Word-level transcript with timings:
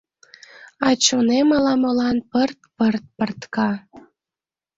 А 0.87 0.89
чонем 1.03 1.49
ала-молан 1.57 2.17
пырт-пырт 2.31 3.03
пыртка. 3.17 3.71